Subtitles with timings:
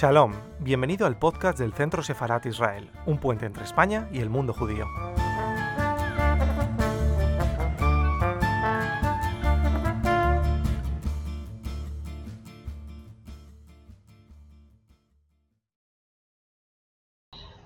[0.00, 4.54] Shalom, bienvenido al podcast del Centro Sefarat Israel, un puente entre España y el mundo
[4.54, 4.86] judío.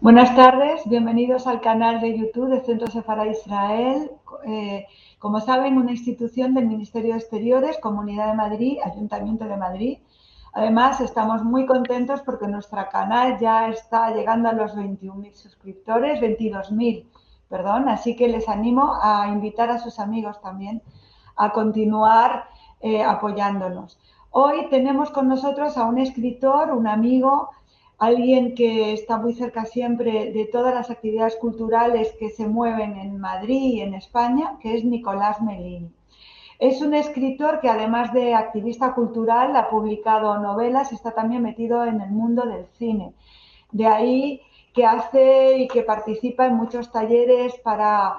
[0.01, 4.11] Buenas tardes, bienvenidos al canal de YouTube del Centro Sefarat Israel.
[4.45, 4.89] Eh,
[5.20, 9.98] como saben, una institución del Ministerio de Exteriores, Comunidad de Madrid, Ayuntamiento de Madrid,
[10.56, 17.08] Además, estamos muy contentos porque nuestro canal ya está llegando a los 21.000 suscriptores, 22.000,
[17.48, 20.80] perdón, así que les animo a invitar a sus amigos también
[21.34, 22.44] a continuar
[22.80, 23.98] eh, apoyándonos.
[24.30, 27.50] Hoy tenemos con nosotros a un escritor, un amigo,
[27.98, 33.18] alguien que está muy cerca siempre de todas las actividades culturales que se mueven en
[33.18, 35.92] Madrid y en España, que es Nicolás Melini.
[36.58, 42.00] Es un escritor que además de activista cultural ha publicado novelas, está también metido en
[42.00, 43.12] el mundo del cine.
[43.72, 44.41] De ahí
[44.72, 48.19] que hace y que participa en muchos talleres para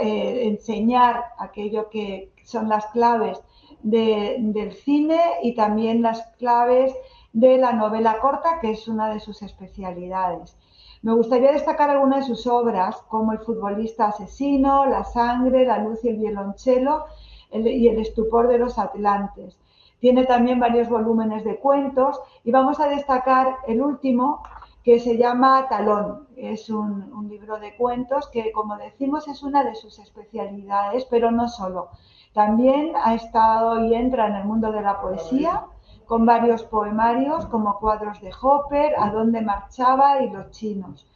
[0.00, 3.40] eh, enseñar aquello que son las claves
[3.82, 6.94] del cine y también las claves
[7.32, 10.56] de la novela corta, que es una de sus especialidades.
[11.02, 16.04] Me gustaría destacar algunas de sus obras, como El futbolista asesino, La sangre, La luz
[16.04, 17.04] y el violonchelo,
[17.52, 19.58] y el estupor de los atlantes.
[20.00, 24.42] Tiene también varios volúmenes de cuentos y vamos a destacar el último
[24.84, 26.28] que se llama Talón.
[26.36, 31.48] Es un, libro de cuentos que, como decimos, es una de sus especialidades, pero no
[31.48, 31.88] solo.
[32.32, 35.64] También ha estado y entra en el mundo de la poesía
[36.06, 41.06] con varios poemarios como cuadros de Hopper, A dónde marchaba y Los chinos.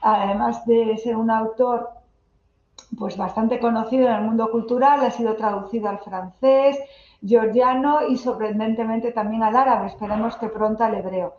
[0.00, 1.90] Además de ser un autor
[2.96, 6.78] pues bastante conocido en el mundo cultural, ha sido traducido al francés,
[7.24, 11.34] georgiano y sorprendentemente también al árabe, esperemos que pronto al hebreo.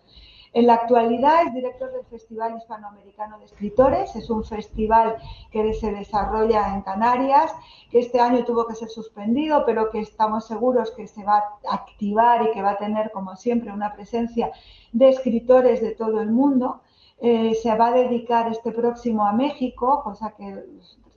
[0.52, 5.18] En la actualidad es director del Festival Hispanoamericano de Escritores, es un festival
[5.52, 7.54] que se desarrolla en Canarias,
[7.92, 11.38] que este año tuvo que ser suspendido, pero que estamos seguros que se va
[11.70, 14.52] a activar y que va a tener, como siempre, una presencia
[14.92, 16.82] de escritores de todo el mundo.
[17.22, 20.64] Eh, se va a dedicar este próximo a México, cosa que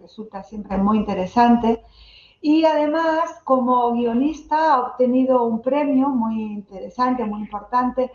[0.02, 1.82] resulta siempre muy interesante.
[2.40, 8.10] Y además, como guionista, ha obtenido un premio muy interesante, muy importante,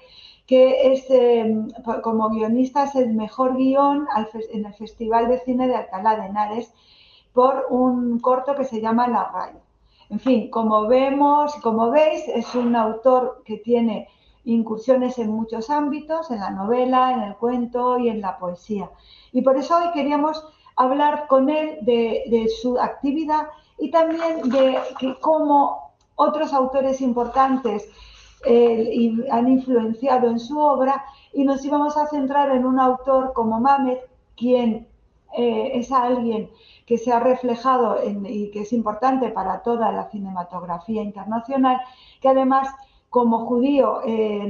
[0.46, 1.70] que es, em,
[2.04, 4.08] como guionista, es el mejor guion
[4.52, 6.74] en el Festival de Cine de Alcalá de Henares
[7.34, 9.62] por un corto que se llama La Raya.
[10.10, 14.08] En fin, como vemos, como veis, es un autor que tiene
[14.46, 18.90] incursiones en muchos ámbitos, en la novela, en el cuento y en la poesía.
[19.34, 20.46] Y por eso hoy queríamos
[20.78, 24.80] hablar con él de, su actividad y también de
[25.20, 27.90] cómo otros autores importantes
[28.46, 31.04] eh, han influenciado en su obra.
[31.34, 34.02] Y nos íbamos a centrar en un autor como Mamet,
[34.36, 34.88] quien
[35.38, 36.50] eh, es alguien
[36.86, 41.82] que se ha reflejado y que es importante para toda la cinematografía internacional,
[42.22, 42.70] que además
[43.10, 44.48] como judío eh,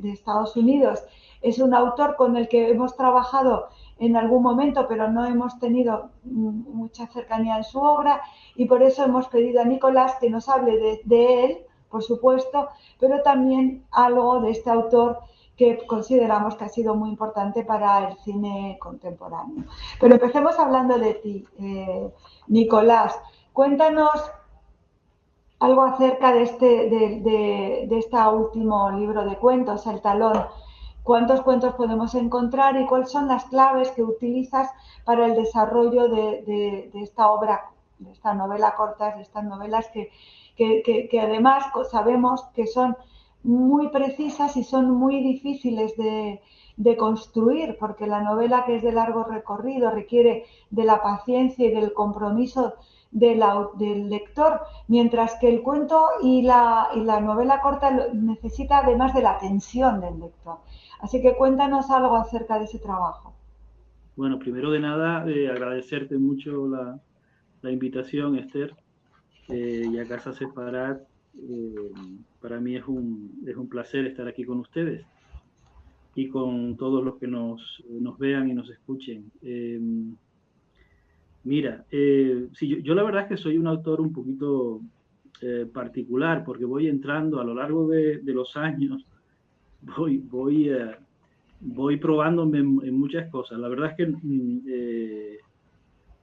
[0.00, 1.02] de Estados Unidos
[1.42, 3.68] es un autor con el que hemos trabajado
[3.98, 8.22] en algún momento, pero no hemos tenido mucha cercanía en su obra
[8.56, 12.68] y por eso hemos pedido a Nicolás que nos hable de, él, por supuesto,
[12.98, 15.20] pero también algo de este autor
[15.56, 19.64] que consideramos que ha sido muy importante para el cine contemporáneo.
[20.00, 22.12] Pero empecemos hablando de ti, eh,
[22.48, 23.16] Nicolás.
[23.52, 24.10] Cuéntanos
[25.60, 30.44] algo acerca de este, de, de este último libro de cuentos, El Talón
[31.04, 34.70] cuántos cuentos podemos encontrar y cuáles son las claves que utilizas
[35.04, 40.10] para el desarrollo de, esta obra, de esta novela corta, de estas novelas que,
[40.56, 42.96] que, además sabemos que son
[43.42, 46.40] muy precisas y son muy difíciles de,
[46.98, 51.92] construir, porque la novela que es de largo recorrido requiere de la paciencia y del
[51.92, 52.74] compromiso
[53.10, 53.44] del
[54.08, 59.32] lector, mientras que el cuento y la, y la novela corta necesita además de la
[59.32, 60.58] atención del lector.
[61.04, 63.34] Así que cuéntanos algo acerca de ese trabajo.
[64.16, 68.74] Bueno, primero de nada, eh, agradecerte mucho la, invitación, Esther,
[69.50, 71.02] eh, y a Casa Separat.
[71.36, 71.92] Eh,
[72.40, 75.04] para mí es un, es un placer estar aquí con ustedes
[76.14, 79.30] y con todos los que nos, nos vean y nos escuchen.
[81.42, 84.80] mira, sí, yo, yo, la verdad es que soy un autor un poquito
[85.74, 89.04] particular porque voy entrando a lo largo de, de los años
[89.96, 90.96] voy, voy, eh,
[91.60, 93.58] voy probándome en, muchas cosas.
[93.58, 95.38] La verdad es que mm, eh,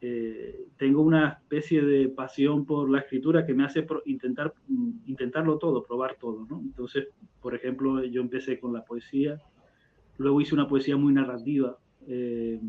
[0.03, 4.51] eh, tengo una especie de pasión por la escritura que me hace intentar,
[5.05, 6.59] intentarlo todo, probar todo, ¿no?
[6.59, 7.09] Entonces,
[7.39, 9.39] por ejemplo, yo empecé con la poesía,
[10.17, 11.77] luego hice una poesía muy narrativa,
[12.07, 12.59] eh,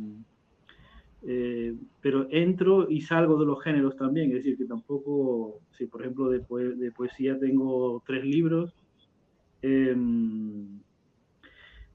[1.23, 6.03] eh, pero entro y salgo de los géneros también, es decir, que tampoco, si por
[6.03, 6.41] ejemplo de,
[6.77, 8.75] de poesía tengo tres libros,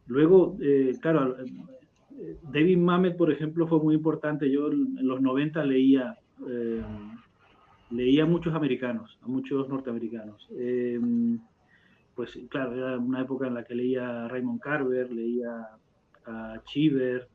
[0.08, 0.58] luego,
[1.02, 1.36] claro,
[2.52, 4.50] David Mamet, por ejemplo, fue muy importante.
[4.50, 6.18] Yo en los 90 leía,
[6.48, 6.81] eh,
[7.92, 10.48] leía a muchos americanos, a muchos norteamericanos.
[10.52, 11.00] Eh,
[12.16, 15.68] pues claro, era una época en la que leía a Raymond Carver, leía
[16.25, 17.28] a Cheever,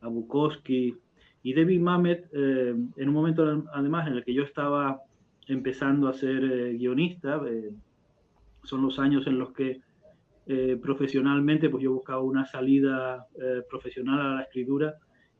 [0.00, 0.96] a Bukowski.
[1.42, 5.00] Y David Mamet, eh, en un momento además en el que yo estaba
[5.48, 7.40] empezando a ser guionista,
[8.64, 9.80] son los años en los que
[10.52, 14.96] eh, profesionalmente, pues yo buscaba una salida eh, profesional a la escritura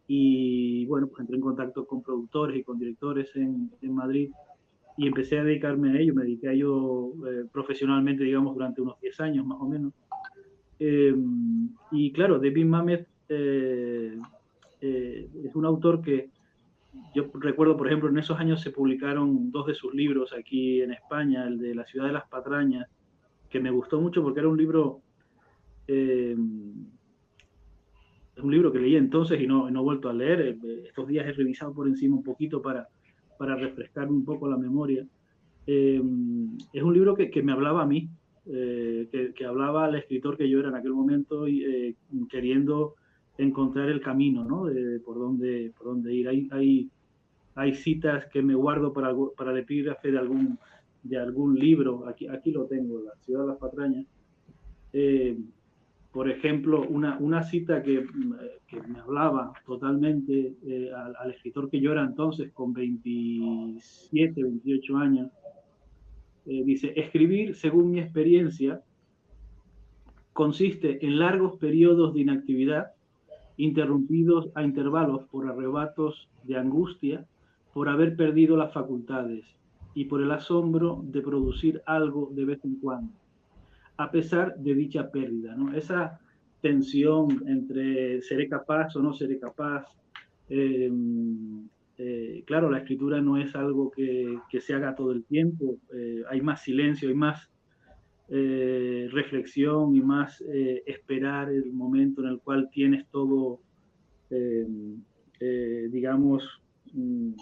[0.06, 4.30] y bueno, pues entré en contacto con productores y con directores en, en Madrid
[4.96, 9.00] y empecé a dedicarme a ello, me dediqué a ello eh, profesionalmente, digamos, durante unos
[9.00, 9.92] 10 años más o menos.
[10.78, 14.14] y claro, David Mamet es
[15.54, 16.30] un autor que
[17.14, 20.92] yo recuerdo, por ejemplo, en esos años se publicaron dos de sus libros aquí en
[20.92, 22.86] España, el de La ciudad de las patrañas
[23.50, 25.02] que me gustó mucho porque era un libro,
[25.88, 30.40] eh, un libro que leí entonces y no, no he vuelto a leer.
[30.40, 32.88] Eh, estos días he revisado por encima un poquito para,
[33.38, 35.04] para refrescar un poco la memoria.
[35.66, 36.00] Eh,
[36.72, 38.08] es un libro que, que, me hablaba a mí,
[38.44, 41.94] que, que, hablaba al escritor que yo era en aquel momento y
[42.28, 42.94] queriendo
[43.36, 44.64] encontrar el camino, ¿no?
[44.64, 46.28] De, por, dónde, por dónde ir.
[46.28, 46.90] Hay, hay,
[47.54, 50.58] hay citas que me guardo para, para el epígrafe de algún
[51.02, 54.06] de algún libro, aquí, aquí lo tengo, La ciudad de las patrañas,
[54.92, 55.38] eh,
[56.12, 58.04] por ejemplo, una, una cita que,
[58.88, 65.30] me hablaba totalmente eh, al, escritor que yo era entonces, con 27, 28 años,
[66.46, 68.82] eh, dice, escribir, según mi experiencia,
[70.32, 72.92] consiste en largos periodos de inactividad,
[73.56, 77.26] interrumpidos a intervalos por arrebatos de angustia,
[77.72, 79.44] por haber perdido las facultades,
[79.94, 83.12] y por el asombro de producir algo de vez en cuando,
[83.96, 85.54] a pesar de dicha pérdida.
[85.56, 85.72] ¿no?
[85.74, 86.20] Esa
[86.60, 89.86] tensión entre seré capaz o no seré capaz.
[90.48, 90.90] Eh,
[91.98, 96.22] eh, claro, la escritura no es algo que, que se haga todo el tiempo, eh,
[96.30, 97.48] hay más silencio, hay más
[98.32, 100.40] reflexión y más
[100.86, 103.58] esperar el momento en el cual tienes todo,
[105.90, 106.62] digamos,
[106.92, 107.32] mm,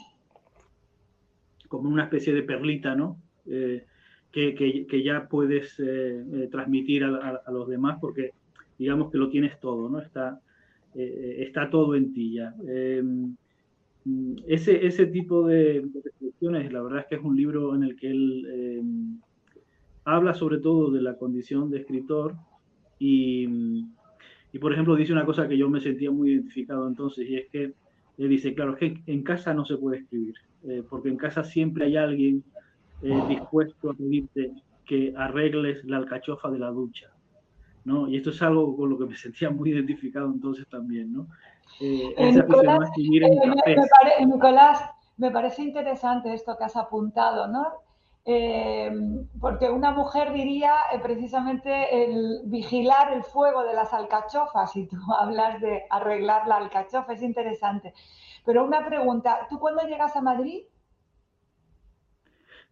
[1.69, 3.21] como una especie de perlita, ¿no?
[3.47, 3.85] Eh,
[4.33, 8.33] que, que, ya puedes eh, eh, transmitir a, a, los demás porque
[8.79, 10.01] digamos que lo tienes todo, ¿no?
[10.01, 10.41] Está,
[10.95, 12.55] está todo en ti ya.
[14.47, 18.11] ese, ese tipo de, reflexiones, la verdad es que es un libro en el que
[18.11, 19.19] él
[20.05, 22.37] habla sobre todo de la condición de escritor
[22.99, 23.49] y,
[24.53, 27.49] y, por ejemplo, dice una cosa que yo me sentía muy identificado entonces y es
[27.49, 27.75] que
[28.19, 30.35] él dice, claro, que en casa no se puede escribir.
[30.65, 32.45] Eh, porque en casa siempre hay alguien
[33.03, 34.53] eh, dispuesto a pedirte
[34.85, 37.11] que arregles la alcachofa de la ducha.
[37.85, 38.09] ¿no?
[38.09, 41.13] Y esto es algo con lo que me sentía muy identificado entonces también.
[41.13, 41.29] ¿no?
[41.81, 44.83] Eh, Nicolás, me, Nicolás,
[45.17, 47.67] me parece interesante esto que has apuntado, ¿no?
[49.41, 55.61] Porque una mujer diría precisamente el vigilar el fuego de las alcachofas, y tú hablas
[55.61, 57.95] de arreglar la alcachofa, es interesante.
[58.45, 60.63] Pero una pregunta, ¿tú cuándo llegas a Madrid?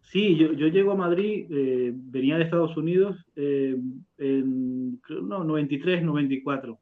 [0.01, 3.75] Sí, yo, yo llego a Madrid, eh, venía de Estados Unidos eh,
[4.17, 6.79] en no, 93, 94.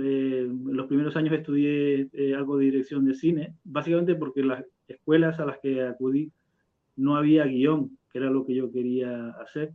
[0.00, 5.40] Eh, en los primeros años estudié algo de dirección de cine, básicamente porque las escuelas
[5.40, 6.30] a las que acudí
[6.96, 9.72] no había guion, que era lo que yo quería hacer,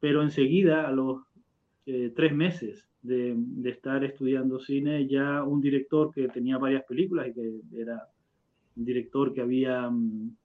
[0.00, 1.22] pero enseguida, a los
[2.14, 7.60] tres meses, de, estar estudiando cine, ya un director que tenía varias películas y que
[7.74, 8.08] era
[8.76, 10.36] un director que había, mm,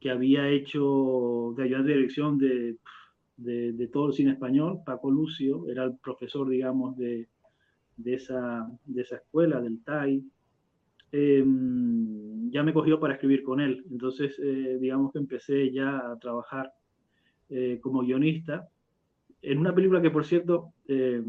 [0.00, 2.76] que había hecho de ayuda de dirección de,
[3.36, 7.28] de, todo el cine español, Paco Lucio, era el profesor, digamos, de,
[7.96, 10.22] de, esa, de esa escuela, del TAI.
[11.12, 13.84] Em, ya me cogió para escribir con él.
[13.90, 16.72] Entonces, eh, digamos que empecé ya a trabajar
[17.48, 18.68] eh, como guionista
[19.42, 21.22] en una película que, por cierto, eh,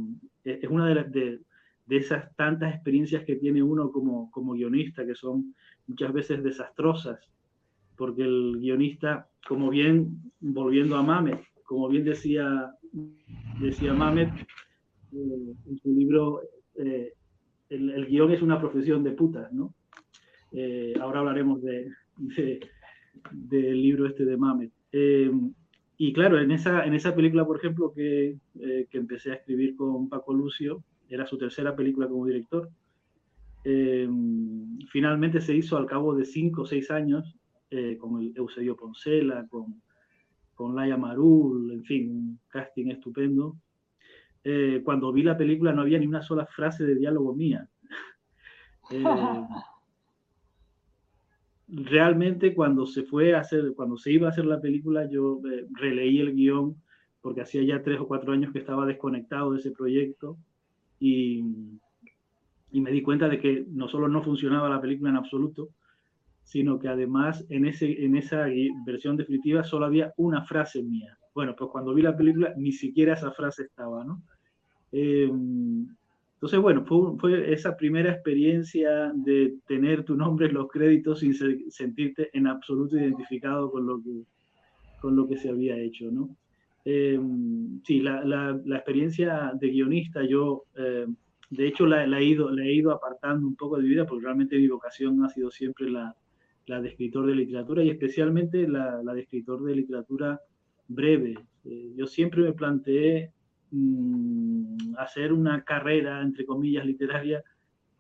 [0.43, 1.41] es una de,
[1.89, 5.55] esas tantas experiencias que tiene uno como, como guionista, que son
[5.87, 7.19] muchas veces desastrosas,
[7.97, 12.71] porque el guionista, como bien, volviendo a Mamet, como bien decía,
[13.59, 14.29] decía Mamet
[15.11, 16.41] eh, en su libro,
[16.75, 17.13] eh,
[17.73, 19.73] el, el, guion es una profesión de putas, ¿no?
[20.51, 21.89] Eh, ahora hablaremos de,
[23.31, 24.71] del libro este de Mamet.
[24.91, 25.31] Eh,
[25.97, 29.75] y claro, en esa, en esa película, por ejemplo, que, eh, que, empecé a escribir
[29.75, 32.69] con Paco Lucio, era su tercera película como director.
[34.91, 37.35] finalmente se hizo al cabo de cinco o seis años
[37.99, 39.81] con el Eusebio Poncela, con,
[40.53, 43.55] con Laia Marul, en fin, un casting estupendo.
[44.83, 47.67] Cuando vi la película no había ni una sola frase de diálogo mía.
[51.73, 55.65] realmente cuando se fue a hacer, cuando se iba a hacer la película, yo eh,
[55.71, 56.75] releí el guion
[57.21, 60.38] porque hacía ya tres o cuatro años que estaba desconectado de ese proyecto
[61.00, 61.43] y,
[62.71, 65.69] y me di cuenta de que no solo no funcionaba la película en absoluto,
[66.43, 68.45] sino que además en, ese, en esa
[68.85, 71.17] versión definitiva solo había una frase mía.
[71.33, 74.21] Bueno, pues cuando vi la película ni siquiera esa frase estaba, ¿no?
[74.93, 75.29] Eh,
[76.43, 81.33] entonces, bueno, fue, esa primera experiencia de tener tu nombre en los créditos sin
[81.69, 84.23] sentirte en absoluto identificado con lo que,
[85.01, 86.29] con lo que se había hecho, ¿no?
[86.85, 87.19] Eh,
[87.85, 91.05] sí, la, la, la, experiencia de guionista, yo eh,
[91.50, 94.05] de hecho la, la, he ido, la he ido apartando un poco de mi vida
[94.05, 96.13] porque realmente mi vocación ha sido siempre la
[96.67, 100.41] de escritor de literatura y especialmente la, de escritor de literatura
[100.88, 101.35] breve.
[101.65, 103.31] Eh, yo siempre me planteé
[103.75, 107.43] Mm, hacer una carrera, entre comillas, literaria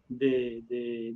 [0.07, 0.63] de,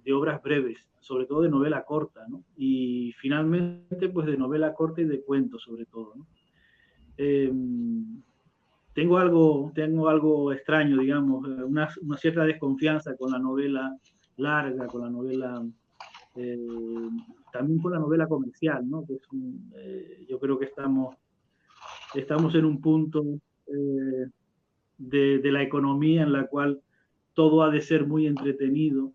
[0.04, 2.44] de, obras breves, sobre todo de novela corta, ¿no?
[2.58, 6.28] Y finalmente, pues de novela corta y de cuentos, sobre todo, ¿no?
[7.18, 8.24] Em,
[8.94, 13.96] tengo algo, tengo algo extraño, digamos, eh, una, una, cierta desconfianza con la novela
[14.38, 15.64] larga, con la novela,
[16.36, 16.58] eh,
[17.54, 19.06] también con la novela comercial, ¿no?
[19.06, 19.20] Que
[19.76, 21.16] eh, yo creo que estamos,
[22.16, 23.24] estamos en un punto
[24.98, 26.82] de, la economía en la cual
[27.34, 29.14] todo ha de ser muy entretenido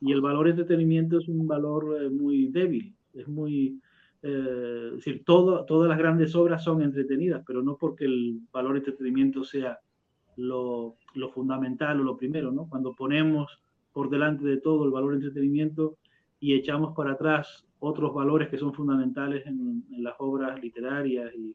[0.00, 3.80] y el valor entretenimiento es un valor eh, muy débil, es muy,
[4.22, 8.76] eh, es decir, todo, todas las grandes obras son entretenidas, pero no porque el valor
[8.76, 9.78] entretenimiento sea
[10.36, 12.68] lo, lo, fundamental o lo primero, ¿no?
[12.68, 13.60] Cuando ponemos
[13.92, 15.96] por delante de todo el valor entretenimiento
[16.40, 21.54] y echamos para atrás otros valores que son fundamentales en, en las obras literarias y,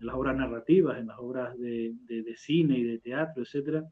[0.00, 3.84] en las obras narrativas, en las obras de, de, cine y de teatro, etcétera,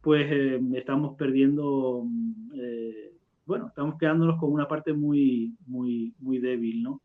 [0.00, 3.12] pues eh, estamos perdiendo, mm, eh,
[3.44, 7.02] bueno, estamos quedándonos con una parte muy, muy, muy débil, ¿no?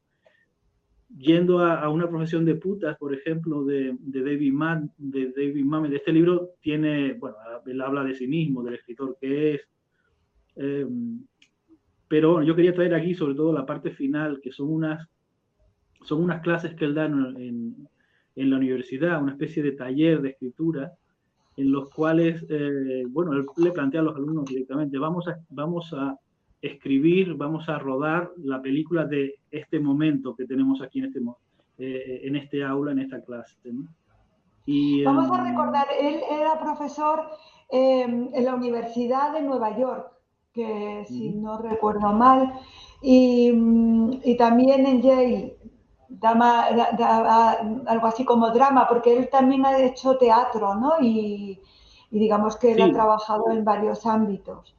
[1.18, 5.66] Yendo a, a una profesión de putas, por ejemplo, de, de David, Mann, de David
[5.66, 9.62] Mamet, de este libro tiene, bueno, él habla de sí mismo, del escritor que es,
[10.56, 10.88] eh,
[12.08, 15.08] pero yo quería traer aquí sobre todo la parte final, que son unas,
[16.04, 17.88] son unas clases que él da en, en
[18.36, 20.94] la universidad, una especie de taller de escritura,
[21.58, 25.94] en los cuales, eh, bueno, él le plantea a los alumnos directamente, vamos a, vamos
[25.94, 26.18] a
[26.62, 31.20] escribir, vamos a rodar la película de este momento que tenemos aquí en este,
[31.80, 33.58] eh, en este aula, en esta clase.
[34.66, 37.22] Y, vamos a em, recordar, él era profesor
[37.70, 40.12] em, en la Universidad de Nueva York,
[40.54, 42.54] que si no recuerdo mal,
[43.02, 43.52] y,
[44.24, 45.58] y también en Yale
[46.22, 46.66] dama,
[47.88, 50.94] algo así como drama, porque él también ha hecho teatro, ¿no?
[51.02, 51.60] Y,
[52.12, 54.76] digamos que él ha trabajado en varios ámbitos,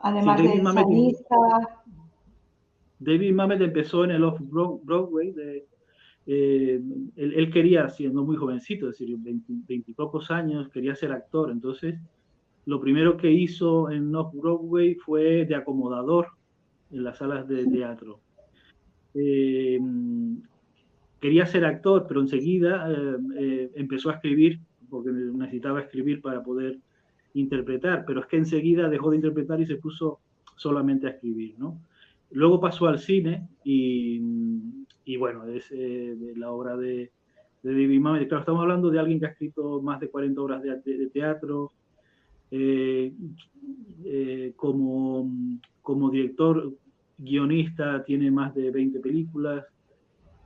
[0.00, 1.36] además de ensayista.
[2.98, 5.34] David Mamet empezó en el Off-Broadway.
[6.26, 6.82] Eh,
[7.16, 11.50] él, quería, siendo muy jovencito, es decir, veintipocos años, quería ser actor.
[11.50, 11.96] Entonces,
[12.66, 16.28] lo primero que hizo en Off-Broadway fue de acomodador
[16.90, 18.20] en las salas de teatro.
[19.14, 19.78] Eh,
[21.20, 26.78] quería ser actor, pero enseguida eh, eh, empezó a escribir, porque necesitaba escribir para poder
[27.34, 30.20] interpretar, pero es que enseguida dejó de interpretar y se puso
[30.56, 31.80] solamente a escribir, ¿no?
[32.32, 34.20] Luego pasó al cine y,
[35.04, 37.10] y bueno, es eh, la obra de,
[37.62, 38.28] de David Mamet.
[38.28, 41.72] Claro, estamos hablando de alguien que ha escrito más de 40 obras de, de teatro,
[44.56, 45.30] como,
[45.82, 46.72] como director,
[47.18, 49.64] guionista, tiene más de 20 películas,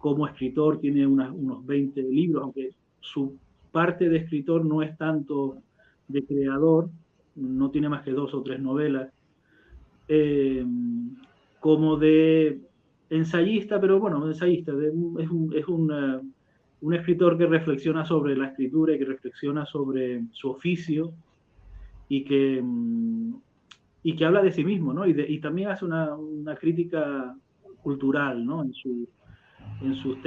[0.05, 3.39] como escritor tiene unos 20 libros, aunque su
[3.73, 5.57] parte de escritor no es tanto
[6.09, 6.91] de creador,
[7.37, 9.11] no tiene más que dos o tres novelas,
[10.09, 10.63] eh,
[11.59, 12.61] como de
[13.09, 18.99] ensayista, pero bueno, ensayista, es, un, es un, escritor que reflexiona sobre la escritura y
[18.99, 21.15] que reflexiona sobre su oficio
[22.11, 22.63] y que,
[24.03, 25.07] y que habla de sí mismo, ¿no?
[25.07, 27.35] Y, también hace una, una, crítica
[27.83, 28.67] cultural, ¿no?
[29.85, 30.19] En sus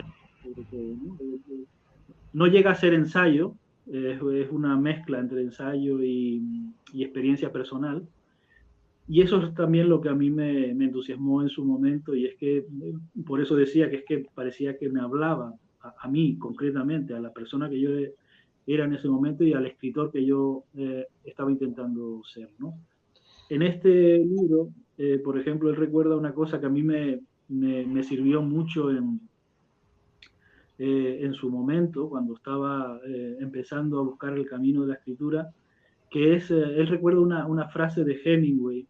[2.34, 2.48] ¿no?
[2.48, 3.56] llega a ser ensayo,
[3.88, 4.22] es,
[4.52, 6.42] una mezcla entre ensayo y,
[6.94, 8.08] experiencia personal,
[9.08, 12.26] y eso es también lo que a mí me, me, entusiasmó en su momento y
[12.26, 12.66] es que
[13.26, 17.32] por eso decía que es que parecía que me hablaba a, mí concretamente, a la
[17.32, 17.92] persona que yo
[18.66, 22.50] era en ese momento y al escritor que yo eh, estaba intentando ser.
[22.60, 22.74] ¿no?
[23.50, 27.86] En este libro, eh, por ejemplo, él recuerda una cosa que a mí me, me,
[27.86, 29.22] me sirvió mucho en,
[30.80, 33.00] eh, en su momento, cuando estaba
[33.40, 35.50] empezando a buscar el camino de la escritura,
[36.10, 38.88] que es, él recuerda una, una frase de Hemingway,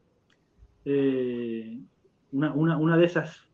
[2.32, 3.48] una, una, una, de esas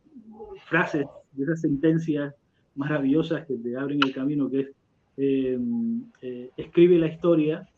[0.66, 2.34] frases, de esas sentencias
[2.74, 4.70] maravillosas que te abren el camino, que es
[5.16, 5.58] eh,
[6.22, 7.68] eh, escribe la historia.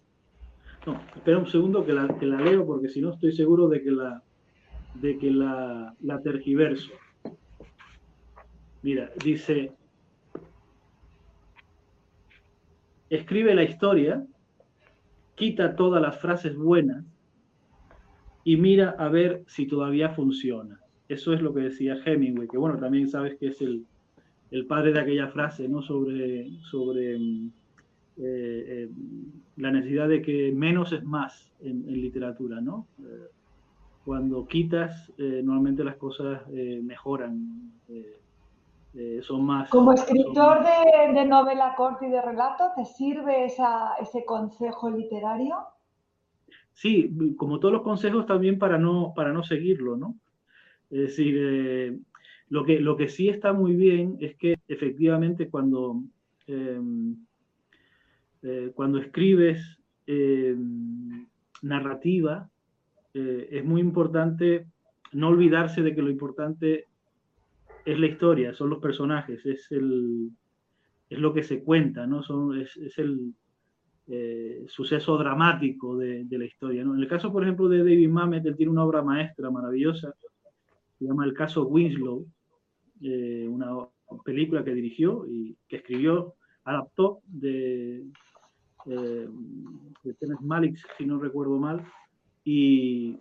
[0.86, 3.82] No, espera un segundo que la, que la leo porque si no estoy seguro de
[3.82, 4.22] que la,
[4.94, 6.92] de que la, la tergiverso.
[8.82, 9.72] Mira, dice,
[13.10, 14.24] escribe la historia,
[15.34, 17.04] quita todas las frases buenas
[18.44, 20.80] y mira a ver si todavía funciona.
[21.08, 23.84] Eso es lo que decía Hemingway, que bueno, también sabes que es el,
[24.50, 25.82] el padre de aquella frase, ¿no?
[25.82, 27.50] Sobre, sobre mm,
[28.18, 28.88] eh, eh,
[29.56, 32.86] la necesidad de que menos es más en, literatura, ¿no?
[33.00, 33.26] Eh,
[34.04, 37.72] cuando quitas, normalmente las cosas mejoran,
[39.22, 39.68] son más...
[39.70, 45.56] Como escritor De, de, novela corta y de relato, ¿te sirve esa, ese consejo literario?
[46.72, 50.16] Sí, como todos los consejos también para no, para no seguirlo, ¿no?
[50.90, 52.02] Es decir,
[52.48, 56.02] lo que, lo que sí está muy bien es que efectivamente cuando,
[56.46, 57.16] em,
[58.42, 61.26] eh, cuando escribes em,
[61.62, 62.48] narrativa,
[63.14, 64.66] eh, es muy importante
[65.12, 66.86] no olvidarse de que lo importante
[67.86, 70.30] es la historia, son los personajes, es, el,
[71.08, 72.20] es lo que se cuenta, ¿no?
[72.20, 73.32] Son, es, el
[74.08, 76.84] eh, suceso dramático de, de, la historia.
[76.84, 76.94] ¿no?
[76.94, 80.12] En el caso, por ejemplo, de David Mamet, él tiene una obra maestra maravillosa,
[80.98, 82.26] se llama El caso Winslow,
[83.02, 83.70] eh, una
[84.24, 86.34] película que dirigió y que escribió,
[86.64, 88.04] adaptó de,
[88.86, 89.28] eh,
[90.02, 91.84] de si no recuerdo mal,
[92.42, 93.16] y,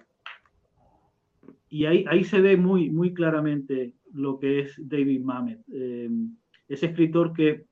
[1.69, 6.09] y ahí, ahí se ve muy, muy claramente lo que es David Mamet, eh,
[6.67, 7.65] ese escritor que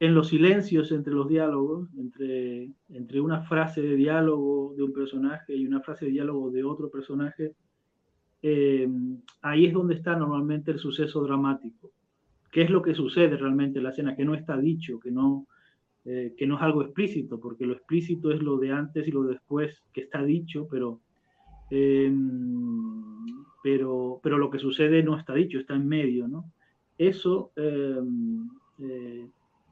[0.00, 5.54] en los silencios entre los diálogos, entre, entre una frase de diálogo de un personaje
[5.54, 7.52] y una frase de diálogo de otro personaje,
[8.42, 8.88] eh,
[9.42, 11.92] ahí es donde está normalmente el suceso dramático.
[12.50, 14.16] ¿Qué es lo que sucede realmente en la escena?
[14.16, 15.46] Que no está dicho, que no,
[16.06, 19.24] eh, que no es algo explícito, porque lo explícito es lo de antes y lo
[19.24, 21.00] de después que está dicho, pero,
[21.70, 22.12] eh,
[23.62, 26.28] pero, pero lo que sucede no está dicho, está en medio.
[26.28, 26.44] ¿no?
[26.98, 27.52] Eso,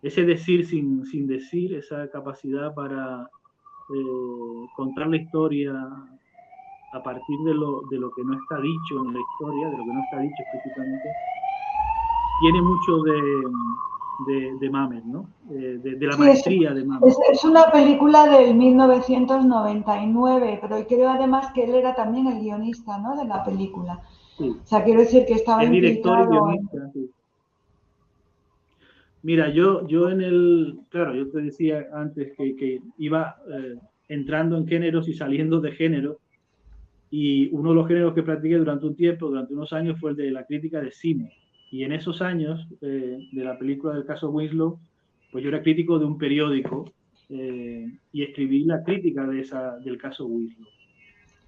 [0.03, 3.29] ese decir sin, sin decir, esa capacidad para
[4.77, 5.73] contar la historia
[6.93, 9.85] a partir de lo, de lo que no está dicho en la historia, de lo
[9.85, 11.09] que no está dicho específicamente,
[12.41, 13.43] tiene mucho de,
[14.27, 15.29] de, de Mamet, ¿no?
[15.51, 17.09] Eh, de, de, la maestría de Mamet.
[17.09, 22.99] Es, es, una película del 1999, pero creo además que él era también el guionista,
[22.99, 23.17] ¿no?
[23.17, 24.01] De la película.
[24.37, 24.51] Sí.
[24.51, 27.11] O sea, quiero decir que estaba el director y guionista, sí.
[29.23, 33.77] Mira, yo, yo en el, claro, yo te decía antes que, que iba eh,
[34.09, 36.19] entrando en géneros y saliendo de géneros,
[37.11, 40.17] y uno de los géneros que practiqué durante un tiempo, durante unos años, fue el
[40.17, 41.33] de la crítica de cine.
[41.71, 44.79] Y en esos años eh, de la película del caso Winslow,
[45.31, 46.91] pues yo era crítico de un periódico
[47.29, 50.69] eh, y escribí la crítica de esa, del caso Winslow.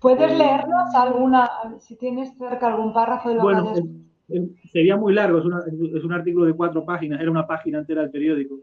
[0.00, 5.14] ¿Puedes eh, leernos alguna, si tienes cerca algún párrafo de lo bueno, que sería muy
[5.14, 8.56] largo, es, una, es, un artículo de cuatro páginas, era una página entera del periódico.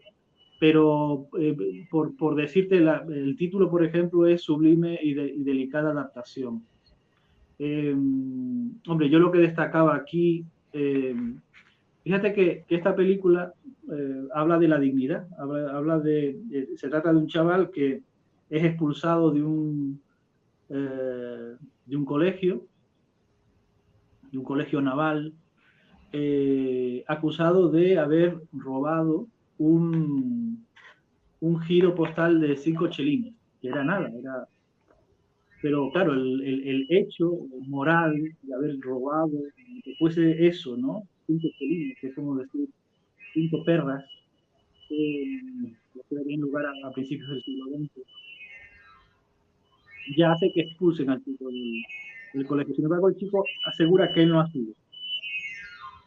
[0.60, 1.28] Pero
[1.92, 6.64] por, por, decirte, la, el título, por ejemplo, es Sublime y, de, y delicada adaptación
[8.88, 11.16] hombre, yo lo que destacaba aquí, eh,
[12.08, 13.54] fíjate que, que, esta película
[13.92, 18.02] eh, habla de la dignidad, habla, de, de, se trata de un chaval que
[18.50, 20.02] es expulsado de un,
[20.70, 22.66] eh, de un colegio,
[24.32, 25.34] de un colegio naval,
[26.14, 30.66] eh, acusado de haber robado un,
[31.42, 34.48] un giro postal de cinco chelines, que era nada, era
[35.62, 37.32] pero claro, el, el, el, hecho
[37.68, 39.32] moral de haber robado,
[39.84, 41.04] que fuese eso, ¿no?
[41.28, 42.70] Cinco felinos, que es como decir
[43.34, 44.04] cinco perras,
[44.90, 45.42] eh,
[46.10, 47.92] que darían lugar a, principios del siglo XX,
[50.18, 51.84] ya hace que expulsen al chico del,
[52.34, 52.74] del, colegio.
[52.74, 54.74] Sin embargo, el chico asegura que él no ha sido,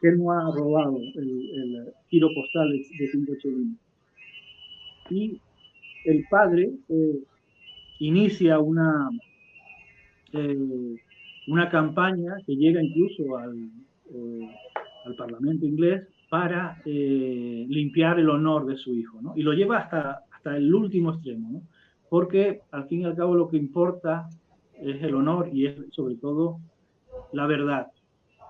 [0.01, 3.79] que él no ha robado el, el giro postal de, de cinco chelines.
[5.11, 5.39] Y
[6.07, 7.21] el padre, eh,
[8.01, 9.11] inicia una,
[11.47, 13.71] una campaña que llega incluso al,
[15.05, 19.33] al Parlamento inglés para limpiar el honor de su hijo, ¿no?
[19.37, 21.63] Y lo lleva hasta, hasta el último extremo, ¿no?
[22.09, 24.29] Porque al fin y al cabo lo que importa
[24.75, 26.59] es el honor y es sobre todo
[27.33, 27.89] la verdad.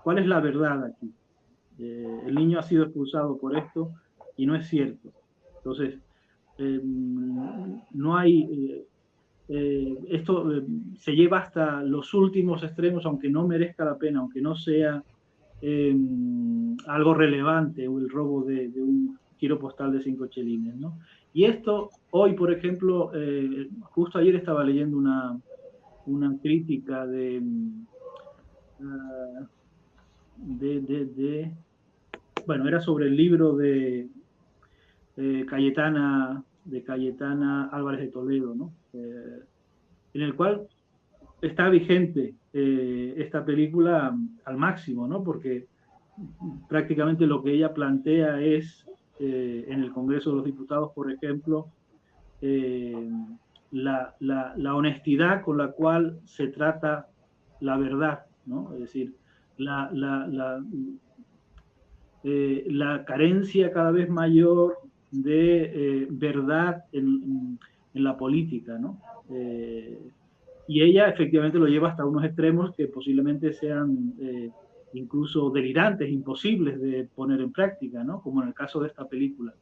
[0.03, 1.13] ¿Cuál es la verdad aquí?
[1.79, 3.93] Eh, el niño ha sido expulsado por esto
[4.37, 5.13] y no es cierto.
[5.57, 5.99] Entonces,
[6.59, 8.43] em, no hay...
[8.43, 8.87] Eh,
[9.53, 10.49] eh, esto
[10.97, 15.03] se lleva hasta los últimos extremos, aunque no merezca la pena, aunque no sea
[16.87, 20.77] algo relevante o el robo de, un giro postal de cinco chelines.
[20.77, 20.99] ¿no?
[21.33, 23.11] Y esto, hoy, por ejemplo,
[23.83, 25.39] justo ayer estaba leyendo una,
[26.07, 27.43] una crítica de,
[28.83, 29.47] ah,
[30.37, 31.53] de, de,
[32.47, 34.09] bueno, era sobre el libro de
[35.47, 38.73] Cayetana, de Cayetana Álvarez de Toledo, ¿no?
[38.93, 39.41] Eh,
[40.15, 40.67] en el cual
[41.43, 45.23] está vigente eh, esta película al máximo, ¿no?
[45.23, 45.67] Porque
[46.69, 48.87] prácticamente lo que ella plantea es,
[49.19, 51.69] eh, en el Congreso de los Diputados, por ejemplo,
[53.71, 57.09] la, la, honestidad con la cual se trata
[57.61, 58.73] la verdad, ¿no?
[58.75, 59.15] Es decir,
[59.59, 60.63] la, la,
[62.25, 62.67] eh,
[63.07, 64.79] carencia cada vez mayor
[65.11, 67.59] de eh, verdad en,
[67.95, 68.99] en, la política, ¿no?
[70.71, 74.15] Eh, y ella efectivamente lo lleva hasta unos extremos que posiblemente sean
[74.93, 78.21] incluso delirantes, imposibles de poner en práctica, ¿no?
[78.21, 79.55] Como en el caso de esta película.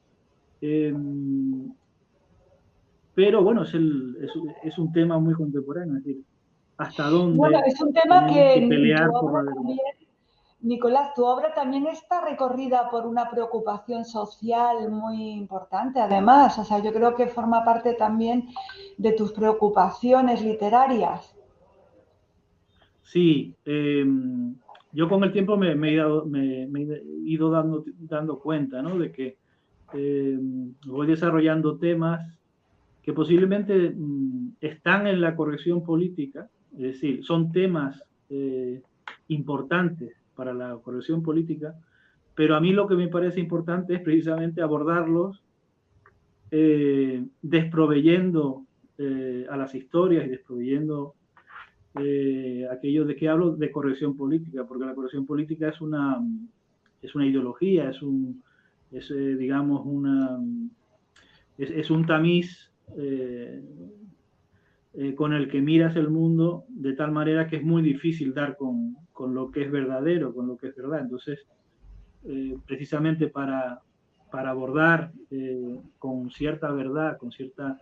[0.61, 1.73] Em,
[3.15, 4.31] pero bueno, es, el, es,
[4.65, 6.23] es, un tema muy contemporáneo, es decir,
[6.77, 7.37] hasta dónde.
[7.37, 9.53] Bueno, es un tema que, pelear por la
[10.61, 16.59] Nicolás, tu obra también está recorrida por una preocupación social muy importante, además.
[16.59, 18.49] O sea, yo creo que forma parte también
[18.97, 21.37] de tus preocupaciones literarias.
[23.03, 24.57] Sí, em,
[24.93, 28.99] yo con el tiempo me, he, ido, me, he ido dando, dando cuenta ¿no?
[28.99, 29.37] de que
[29.93, 32.21] em, voy desarrollando temas
[33.03, 38.83] que posiblemente mm, están en la corrección política, es decir, son temas eh,
[39.29, 41.75] importantes para la corrección política,
[42.37, 45.43] pero a mí lo que me parece importante es precisamente abordarlos
[46.53, 48.65] eh, desproveyendo
[48.99, 51.15] eh, a las historias y desproveyendo
[52.71, 56.25] aquello de que hablo de corrección política, porque la corrección política es una,
[57.03, 58.41] es una ideología, es un,
[58.93, 60.39] es, digamos, una,
[61.57, 62.71] es, es un tamiz
[64.99, 68.35] eh, eh, con el que miras el mundo de tal manera que es muy difícil
[68.35, 71.01] dar con, con lo que es verdadero, con lo que es verdad.
[71.01, 71.47] Entonces,
[72.25, 73.81] eh, precisamente para,
[74.31, 75.13] para abordar
[75.99, 77.79] con cierta verdad, con cierta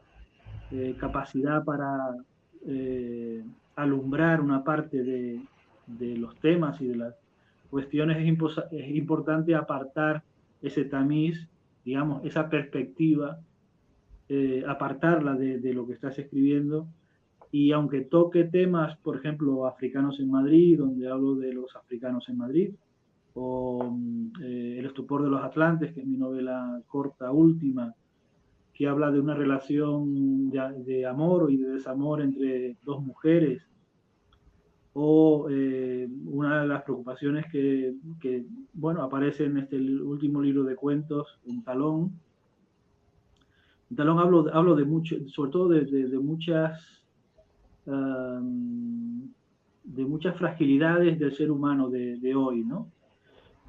[0.98, 2.14] capacidad para
[3.76, 5.40] alumbrar una parte de,
[5.86, 7.14] de, los temas y de las
[7.70, 10.22] cuestiones, es, es importante apartar
[10.60, 11.48] ese tamiz,
[11.84, 13.38] digamos, esa perspectiva
[14.28, 16.88] eh, apartarla de, lo que estás escribiendo.
[17.52, 22.38] Y aunque toque temas, por ejemplo, africanos en Madrid, donde hablo de los africanos en
[22.38, 22.70] Madrid,
[23.34, 27.94] o mm, eh, El estupor de los Atlantes, que es mi novela corta última,
[28.72, 33.62] que habla de una relación de, amor y de desamor entre dos mujeres,
[34.92, 40.76] o eh, una de las preocupaciones que, que, bueno, aparece en este último libro de
[40.76, 42.12] cuentos, Un talón,
[43.94, 46.95] talón hablo, hablo de mucho, sobre todo de, de, muchas
[47.86, 49.30] de
[50.04, 52.90] muchas fragilidades del ser humano de, hoy, ¿no?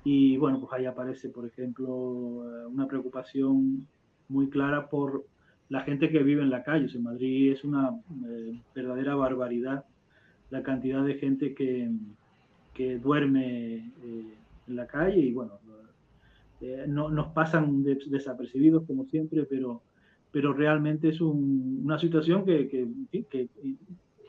[0.03, 3.87] Y bueno, pues ahí aparece, por ejemplo, eh, una preocupación
[4.29, 5.25] muy clara por
[5.69, 6.87] la gente que vive en la calle.
[6.95, 7.91] En Madrid es una
[8.29, 9.85] eh, verdadera barbaridad
[10.49, 11.91] la cantidad de gente que,
[12.73, 14.33] que duerme eh,
[14.67, 15.59] en la calle y bueno,
[16.87, 19.81] no, nos pasan desapercibidos como siempre, pero
[20.31, 23.49] pero realmente es una situación que, que,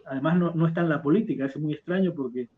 [0.08, 2.48] además no, no, está en la política, es muy extraño porque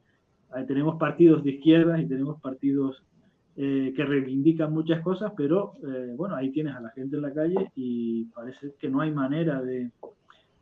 [0.67, 3.05] tenemos partidos de izquierda y tenemos partidos
[3.57, 7.33] eh, que reivindican muchas cosas, pero eh, bueno, ahí tienes a la gente en la
[7.33, 9.91] calle y parece que no hay manera de,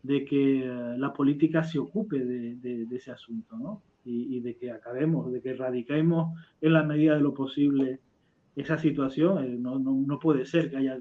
[0.04, 3.82] que eh, la política se ocupe de, ese asunto, ¿no?
[4.04, 8.00] Y, de que acabemos, de que erradiquemos en la medida de lo posible
[8.56, 9.44] esa situación.
[9.44, 10.98] Eh, no, no, no, puede ser que haya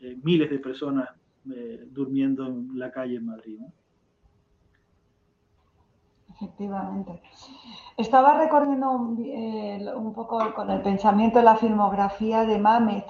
[0.00, 1.08] eh, miles de personas
[1.50, 3.58] eh, durmiendo en la calle en Madrid.
[6.34, 7.22] Efectivamente.
[7.96, 9.18] Estaba recorriendo un,
[9.96, 13.06] un, poco con el pensamiento de la filmografía de Mamet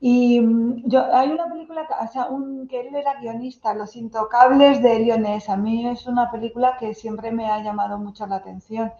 [0.00, 4.82] Y mm, yo, hay una película, o sea, un, que él era guionista, Los Intocables
[4.82, 5.48] de Lionés.
[5.48, 8.92] A mí es una película que siempre me ha llamado mucho la atención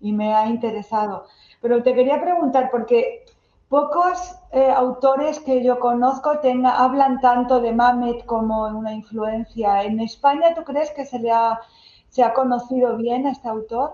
[0.00, 1.26] y me ha interesado.
[1.60, 3.24] Pero te quería preguntar, porque
[3.68, 9.82] pocos eh, autores que yo conozco tenga, hablan tanto de Mamet como una influencia.
[9.84, 11.60] ¿En España tú crees que se le ha,
[12.10, 13.92] se ha conocido bien a este autor?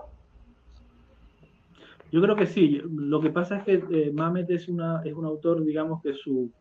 [2.11, 2.81] Yo creo que sí.
[2.83, 6.51] Lo que pasa es que eh, Mamet es, una, es un autor, digamos, que su,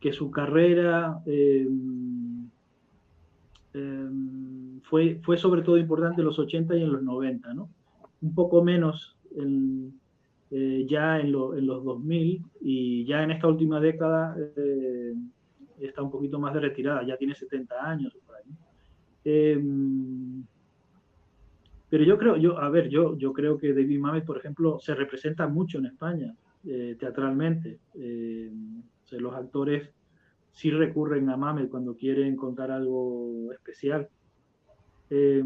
[0.00, 1.68] que su carrera eh,
[3.74, 4.08] eh,
[4.82, 7.68] fue, fue sobre todo importante en los 80 y en los 90, ¿no?
[8.20, 14.34] Un poco menos ya en, en, los 2000 y ya en esta última década
[15.78, 18.16] está un poquito más de retirada, ya tiene 70 años.
[18.34, 18.56] Ahí.
[21.90, 24.94] Pero yo creo, yo, a ver, yo, yo creo que David Mamet, por ejemplo, se
[24.94, 26.34] representa mucho en España,
[26.66, 27.78] eh, teatralmente.
[27.94, 28.50] Eh,
[29.12, 29.88] los actores
[30.52, 34.08] sí recurren a Mamet cuando quieren contar algo especial.
[35.08, 35.42] Eh,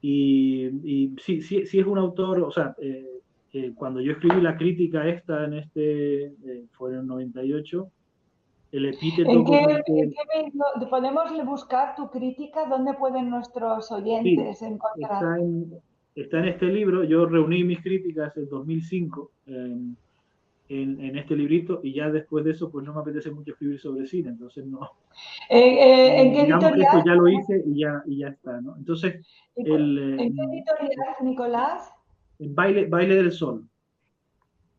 [0.00, 2.76] y, y sí, sí, sí, es un autor, o sea,
[3.76, 6.34] cuando yo escribí la crítica esta en este,
[6.72, 7.90] fue en el 98,
[8.74, 9.30] el epíteto.
[9.30, 9.82] ¿En qué,
[10.90, 12.66] podemos buscar tu crítica?
[12.66, 15.38] ¿Dónde pueden nuestros oyentes encontrar?
[16.16, 17.04] Está en, este libro.
[17.04, 19.96] Yo reuní mis críticas en 2005 en,
[20.68, 24.06] en, este librito y ya después de eso, pues no me apetece mucho escribir sobre
[24.06, 24.80] cine, entonces no.
[25.48, 27.04] Eh, eh, ¿En qué editorial?
[27.06, 28.76] ya lo hice y ya, y ya está, ¿no?
[28.76, 29.24] Entonces.
[29.54, 31.92] El, ¿En qué editorial, Nicolás?
[32.40, 33.68] En Baile, Baile del Sol.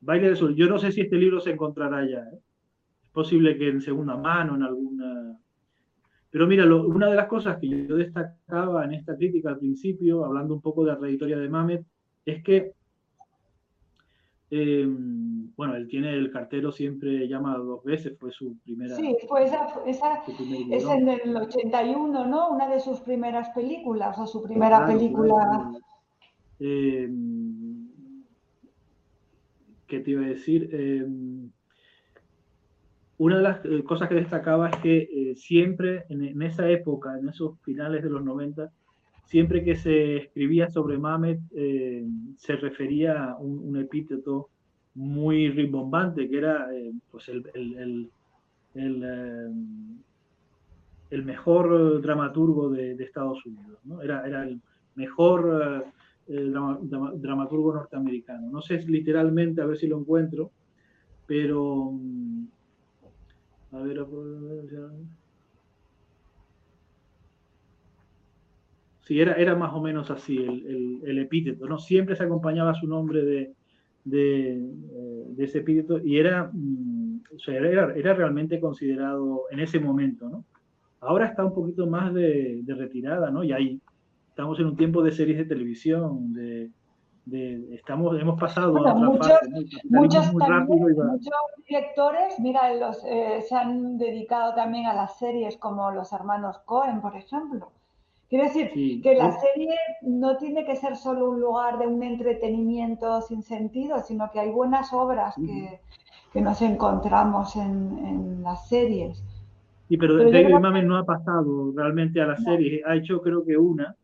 [0.01, 0.53] Baile del Sol.
[0.55, 2.19] Yo no sé si este libro se encontrará ya.
[2.19, 2.39] ¿eh?
[3.15, 5.39] Posible que en segunda mano, en alguna...
[6.29, 10.53] Pero mira, una de las cosas que yo destacaba en esta crítica al principio, hablando
[10.53, 11.85] un poco de la trayectoria de Mamet,
[12.25, 12.73] es que,
[14.51, 14.85] eh,
[15.55, 18.97] bueno, él tiene el cartero siempre llama dos veces, fue su primera...
[18.97, 22.49] Sí, fue esa, esa es en el 81, ¿no?
[22.49, 25.71] Una de sus primeras películas, o su primera película...
[26.59, 27.09] Eh,
[29.87, 30.69] ¿Qué te iba a decir?
[30.73, 31.05] Eh,
[33.17, 37.29] una de las eh, cosas que destacaba es que eh, siempre en, esa época, en
[37.29, 38.69] esos finales de los 90,
[39.25, 42.05] siempre que se escribía sobre Mamet, eh,
[42.37, 44.49] se refería a un, epíteto
[44.95, 46.67] muy rimbombante, que era
[47.11, 48.09] pues el, el,
[51.09, 54.01] el, mejor dramaturgo de, Estados Unidos, ¿no?
[54.01, 54.61] era, era el
[54.95, 55.85] mejor
[56.27, 58.49] dramaturgo norteamericano.
[58.49, 60.51] No sé literalmente, a ver si lo encuentro,
[61.27, 62.45] pero mm,
[63.71, 64.05] a ver,
[69.01, 71.77] Sí, era, era más o menos así el, epíteto, ¿no?
[71.77, 73.53] Siempre se acompañaba su nombre de,
[74.03, 80.43] de, eh, ese epíteto y era, mm, era, era, realmente considerado en ese momento, ¿no?
[81.01, 83.43] Ahora está un poquito más de, de retirada, ¿no?
[83.43, 83.79] Y ahí
[84.29, 86.71] estamos en un tiempo de series de televisión, de,
[87.31, 89.39] estamos, hemos pasado a otra muchos,
[89.85, 91.31] muchos, muchos,
[91.67, 97.01] directores, mira, los, eh, se han dedicado también a las series como los hermanos Cohen,
[97.01, 97.71] por ejemplo.
[98.29, 103.21] Quiero decir que la serie no tiene que ser solo un lugar de un entretenimiento
[103.21, 105.79] sin sentido, sino que hay buenas obras que,
[106.33, 109.23] que nos encontramos en, en, las series.
[109.87, 113.57] Sí, pero, David Mamet no ha pasado realmente a las series, ha hecho creo que
[113.57, 113.95] una,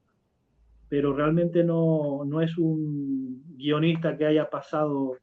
[0.91, 5.15] pero realmente no, no es un guionista que haya pasado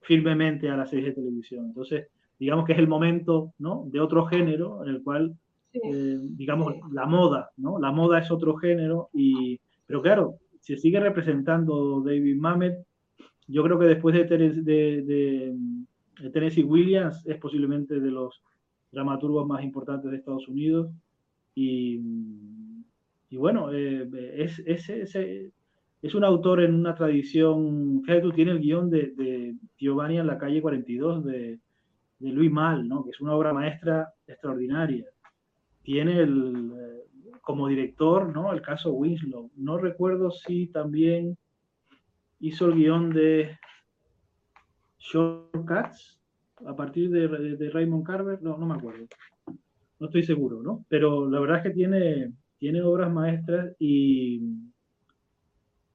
[0.00, 1.66] firmemente a la serie de televisión.
[1.66, 2.08] Entonces,
[2.40, 3.84] digamos que es el momento ¿no?
[3.86, 5.36] de otro género en el cual,
[5.74, 7.78] eh, digamos, la moda, ¿no?
[7.78, 12.84] La moda es otro género, y, pero claro, se sigue representando David Mamet.
[13.46, 15.02] Yo creo que después de, de,
[16.20, 18.42] de Tennessee Williams es posiblemente de los
[18.90, 20.90] dramaturgos más importantes de Estados Unidos
[21.54, 22.00] y
[23.32, 25.16] y bueno, eh, es, es, es,
[26.02, 30.36] es, un autor en una tradición, fíjate tú, tiene el guion de, Giovanni en la
[30.36, 31.58] calle 42 de,
[32.18, 33.02] de Luis Mal, ¿no?
[33.02, 35.06] que es una obra maestra extraordinaria.
[35.82, 38.52] Tiene el, eh, como director ¿no?
[38.52, 39.50] el caso Winslow.
[39.56, 41.38] No recuerdo si también
[42.38, 43.56] hizo el guion de
[44.98, 46.20] Shortcuts
[46.66, 48.42] a partir de, de, de Raymond Carver.
[48.42, 49.06] No, no me acuerdo.
[49.98, 50.84] No estoy seguro, ¿no?
[50.90, 54.40] Pero la verdad es que tiene, tiene obras maestras y,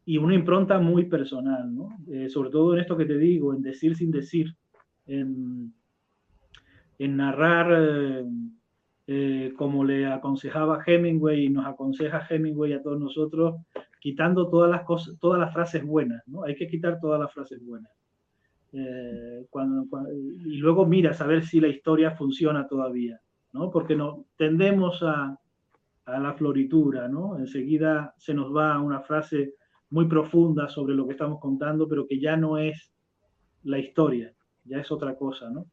[0.03, 1.97] y una impronta muy personal, ¿no?
[2.11, 4.53] Eh, sobre todo en esto que te digo, en decir sin decir,
[5.05, 5.73] en,
[6.99, 8.25] en narrar eh,
[9.07, 13.61] eh, como le aconsejaba Hemingway y nos aconseja Hemingway a todos nosotros,
[14.01, 16.43] quitando todas las cosas, todas las frases buenas, ¿no?
[16.43, 17.93] Hay que quitar todas las frases buenas.
[18.73, 19.47] Eh,
[20.43, 23.21] y luego miras a ver si la historia funciona todavía,
[23.53, 23.71] ¿no?
[23.71, 25.39] Porque no, tendemos a,
[26.07, 27.37] a la floritura, ¿no?
[27.37, 29.55] Enseguida se nos va una frase
[29.89, 32.93] muy profunda sobre lo que estamos contando, pero que ya no es
[33.63, 35.65] la historia, ya es otra cosa, ¿no?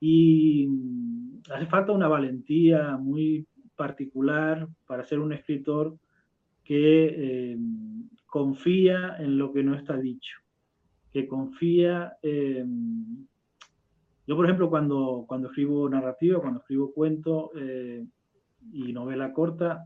[0.00, 3.46] Y mm, hace falta una valentía muy
[3.76, 5.96] particular para ser un escritor
[6.64, 7.58] que eh,
[8.26, 10.38] confía en lo que no está dicho,
[11.12, 12.16] que confía...
[12.22, 13.28] en...
[14.26, 18.04] yo, por ejemplo, cuando, cuando escribo narrativa, cuando escribo cuento eh,
[18.72, 19.84] y novela corta,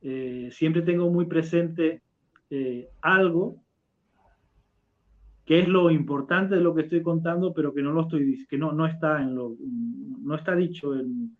[0.00, 2.02] eh, siempre tengo muy presente
[3.00, 3.60] algo
[5.44, 8.56] que es lo importante de lo que estoy contando, pero que no lo estoy que
[8.56, 11.36] no, no está en lo no está dicho en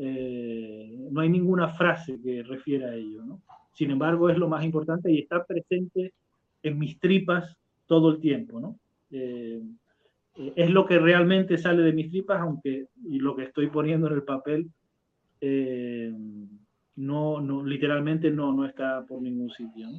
[0.00, 3.42] eh, no hay ninguna frase que refiera a ello, ¿no?
[3.72, 6.14] Sin embargo, es lo más importante y está presente
[6.62, 8.78] en mis tripas todo el tiempo, ¿no?
[9.10, 9.60] Eh,
[10.54, 14.22] es lo que realmente sale de mis tripas, aunque lo que estoy poniendo en el
[14.22, 14.70] papel
[15.40, 16.12] eh,
[16.96, 19.88] no, no, literalmente no, no está por ningún sitio.
[19.88, 19.98] ¿no?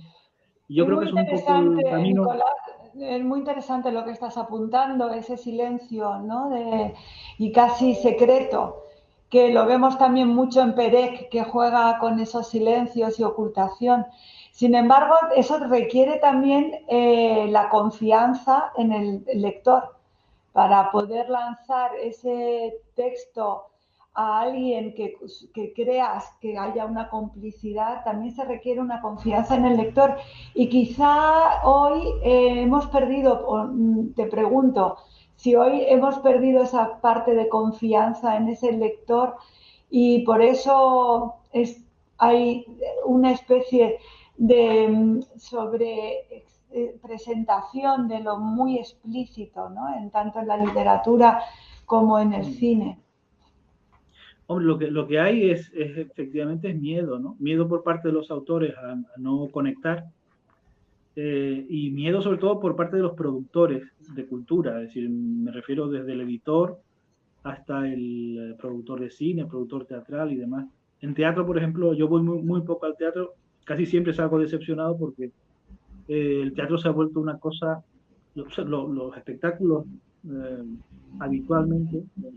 [0.68, 2.28] Y yo creo que es un poco el camino
[3.00, 6.50] es muy interesante lo que estás apuntando, ese silencio, ¿no?
[6.50, 6.94] De,
[7.38, 8.84] y casi secreto,
[9.30, 14.06] que lo vemos también mucho en Perec, que juega con esos silencios y ocultación.
[14.52, 19.96] Sin embargo, eso requiere también eh, la confianza en el lector
[20.52, 23.66] para poder lanzar ese texto
[24.20, 25.16] a alguien que,
[25.74, 30.18] creas que haya una complicidad, también se requiere una confianza en el lector.
[30.54, 34.98] Y quizá hoy eh, hemos perdido, mm, te pregunto,
[35.36, 39.38] si hoy hemos perdido esa parte de confianza en ese lector
[39.90, 41.82] y por eso es,
[42.18, 42.66] hay
[43.06, 44.00] una especie
[44.36, 49.96] de mm, sobre eh, presentación de lo muy explícito, ¿no?
[49.96, 51.42] en tanto en la literatura
[51.86, 53.00] como en el cine.
[54.52, 57.36] Hombre, lo que, lo que hay es, efectivamente es miedo, ¿no?
[57.38, 60.06] Miedo por parte de los autores a, no conectar
[61.16, 63.84] eh, y miedo sobre todo por parte de los productores
[64.16, 66.80] de cultura, es decir, me refiero desde el editor
[67.44, 70.66] hasta el productor de cine, productor teatral y demás.
[71.02, 73.36] En teatro, por ejemplo, yo voy muy, muy poco al teatro,
[73.66, 75.26] casi siempre salgo decepcionado porque
[76.08, 77.84] eh, el teatro se ha vuelto una cosa,
[78.34, 79.86] los espectáculos
[80.28, 80.64] eh,
[81.20, 82.28] habitualmente de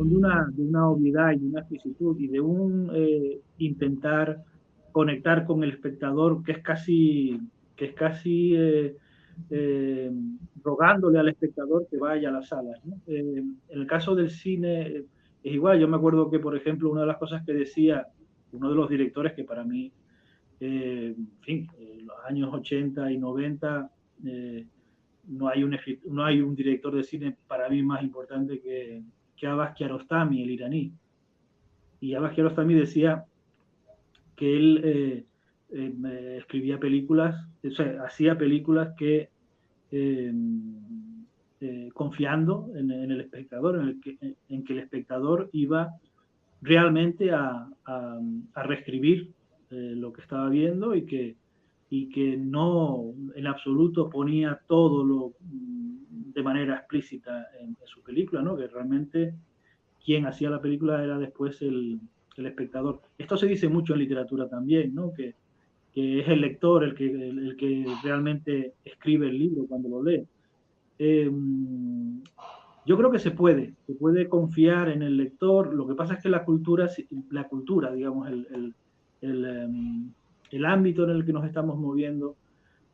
[0.00, 4.42] una, de una obviedad y de una exquisitud y de un eh, intentar
[4.90, 7.40] conectar con el espectador que es casi,
[7.76, 8.96] que es casi eh,
[9.50, 10.10] eh,
[10.62, 12.80] rogándole al espectador que vaya a las salas.
[13.06, 15.04] en el caso del cine
[15.42, 18.06] es igual, yo me acuerdo que, por ejemplo, una de las cosas que decía
[18.52, 19.90] uno de los directores que para mí,
[20.60, 23.90] en fin, en los años 80 y 90,
[25.28, 29.02] no, hay un, no hay un director de cine para mí más importante que,
[29.36, 30.92] que Abbas Kiarostami, el iraní.
[32.00, 33.24] Y Abbas Kiarostami decía
[34.36, 35.24] que él eh,
[35.70, 39.28] eh, escribía películas, o sea, hacía películas que
[39.90, 40.32] eh,
[41.94, 44.16] confiando en, el espectador, en, el que,
[44.48, 45.94] en, que, el espectador iba
[46.60, 49.30] realmente a, a, reescribir
[49.70, 51.36] lo que estaba viendo y que,
[51.94, 58.56] y que no en absoluto ponía todo lo de manera explícita en, su película, ¿no?
[58.56, 59.34] que realmente
[60.02, 62.00] quien hacía la película era después el,
[62.38, 63.02] el espectador.
[63.18, 65.12] Esto se dice mucho en literatura también, ¿no?
[65.12, 65.34] que,
[65.92, 70.26] que es el lector el que, el, que realmente escribe el libro cuando lo lee.
[70.98, 72.22] Em,
[72.86, 75.74] yo creo que se puede, se puede confiar en el lector.
[75.74, 76.88] Lo que pasa es que la cultura,
[77.28, 78.74] la cultura digamos, el,
[79.20, 80.10] el, em,
[80.52, 82.36] el ámbito en el que nos estamos moviendo,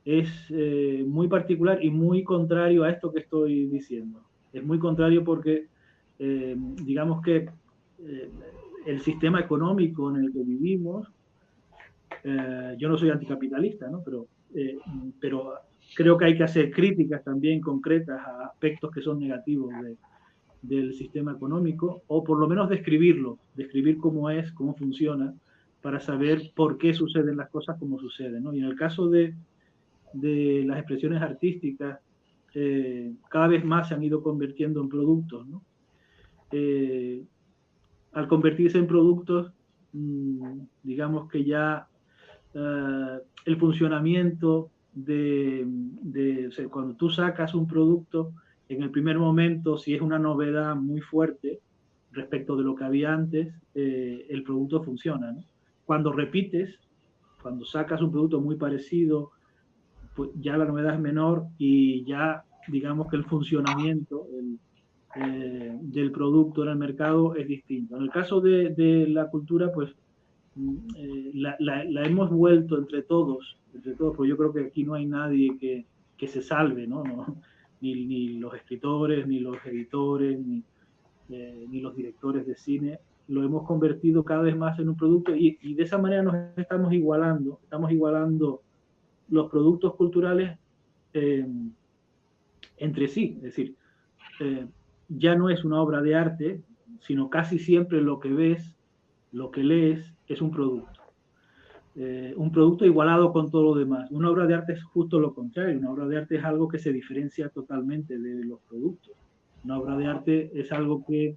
[0.05, 4.23] es eh, muy particular y muy contrario a esto que estoy diciendo.
[4.53, 5.67] Es muy contrario porque,
[6.19, 7.49] eh, digamos que
[7.99, 8.31] eh,
[8.87, 11.09] el sistema económico en el que vivimos,
[12.79, 14.03] yo no soy anticapitalista, ¿no?
[14.05, 14.27] pero,
[15.21, 15.53] pero
[15.95, 19.71] creo que hay que hacer críticas también concretas a aspectos que son negativos
[20.61, 25.35] del sistema económico, o por lo menos describirlo, describir cómo es, cómo funciona,
[25.83, 28.43] para saber por qué suceden las cosas como suceden.
[28.43, 28.53] ¿no?
[28.53, 29.35] Y en el caso de,
[30.13, 32.01] de las expresiones artísticas
[32.55, 35.47] eh, cada vez más se han ido convirtiendo en productos.
[35.47, 35.63] ¿no?
[36.51, 37.23] Eh,
[38.13, 39.53] al convertirse en productos,
[39.93, 41.87] mm, digamos que ya
[42.55, 48.33] eh, el funcionamiento de, de cuando tú sacas un producto,
[48.69, 51.61] en el primer momento, si es una novedad muy fuerte
[52.13, 55.33] respecto de lo que había antes, el producto funciona.
[55.33, 55.45] ¿no?
[55.89, 56.79] Cuando repites,
[57.41, 59.31] cuando sacas un producto muy parecido,
[60.15, 64.27] pues ya la novedad es menor y ya digamos que el funcionamiento
[65.17, 67.97] eh, del producto en el mercado es distinto.
[67.97, 69.95] En el caso de, la cultura, pues
[70.57, 74.93] mm, eh, la, hemos vuelto entre todos, entre todos, porque yo creo que aquí no
[74.93, 77.03] hay nadie que, se salve, ¿no?
[77.81, 80.63] Ni, los escritores, ni los editores, ni,
[81.31, 85.75] ni los directores de cine, lo hemos convertido cada vez más en un producto y,
[85.75, 88.63] de esa manera nos estamos igualando, estamos igualando
[89.29, 90.59] los productos culturales
[91.13, 91.47] eh,
[92.79, 93.35] entre sí.
[93.37, 93.75] Es decir,
[94.41, 94.67] eh,
[95.09, 96.63] ya no es una obra de arte,
[97.01, 98.75] sino casi siempre lo que ves,
[99.33, 101.01] lo que lees, es un producto.
[101.97, 104.11] Eh, un producto igualado con todo lo demás.
[104.11, 105.79] Una obra de arte es justo lo contrario.
[105.79, 109.17] Una obra de arte es algo que se diferencia totalmente de los productos.
[109.65, 111.37] Una obra de arte es algo que,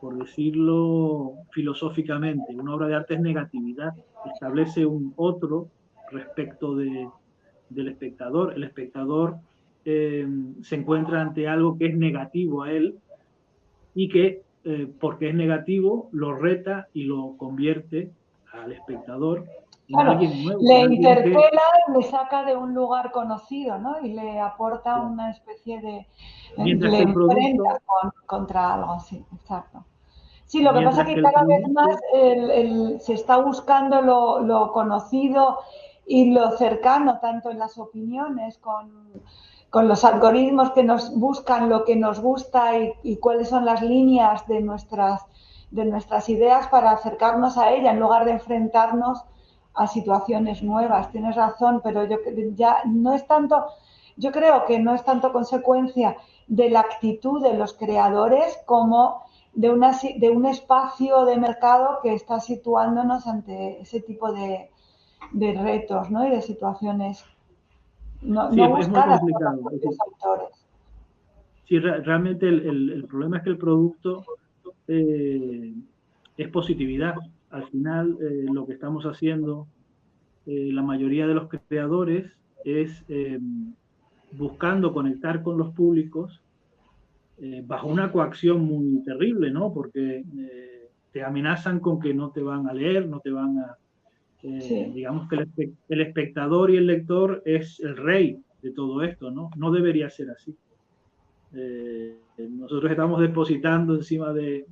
[0.00, 3.94] por decirlo filosóficamente, una obra de arte es negatividad.
[4.32, 5.68] Establece un otro
[6.10, 7.08] respecto de,
[7.68, 8.52] del espectador.
[8.54, 9.36] El espectador
[9.84, 10.26] eh,
[10.62, 12.98] se encuentra ante algo que es negativo a él
[13.94, 18.10] y que, eh, porque es negativo, lo reta y lo convierte
[18.52, 19.44] al espectador
[19.96, 20.60] alguien nuevo.
[20.62, 24.00] Le interpela y le saca de un lugar conocido, ¿no?
[24.00, 26.06] Y le aporta una especie de...
[26.56, 27.80] Mientras le enfrenta
[28.26, 29.84] contra algo así, exacto.
[30.48, 31.96] Sí, lo que pasa es que, cada vez más
[33.02, 35.58] se está buscando lo, lo conocido
[36.06, 41.94] y lo cercano, tanto en las opiniones, con, los algoritmos que nos buscan lo que
[41.96, 42.72] nos gusta
[43.02, 45.20] y, cuáles son las líneas de nuestras,
[45.70, 49.22] de nuestras ideas para acercarnos a ella en lugar de enfrentarnos
[49.74, 51.12] a situaciones nuevas.
[51.12, 52.16] Tienes razón, pero yo
[52.54, 53.66] ya no es tanto,
[54.16, 59.27] yo creo que no es tanto consecuencia de la actitud de los creadores como
[59.58, 64.70] de, una, de un espacio de mercado que está situándonos ante ese tipo de,
[65.32, 66.24] de retos ¿no?
[66.24, 67.24] y de situaciones
[68.22, 70.64] no, sí, buscadas por los autores.
[71.66, 74.24] Sí, realmente el, el, problema es que el producto
[74.86, 75.74] eh,
[76.36, 77.16] es positividad.
[77.50, 79.66] Al final, eh, lo que estamos haciendo,
[80.46, 82.30] eh, la mayoría de los creadores,
[82.64, 83.04] es
[84.32, 86.42] buscando conectar con los públicos
[87.64, 89.72] bajo una coacción muy terrible, ¿no?
[89.72, 90.24] Porque
[91.12, 93.76] te amenazan con que no te van a leer, no te van a,
[94.42, 95.36] eh, digamos que
[95.88, 99.50] el, espectador y el lector es el rey de todo esto, ¿no?
[99.56, 100.54] No debería ser así.
[101.54, 102.16] Eh,
[102.50, 104.66] nosotros estamos depositando encima de,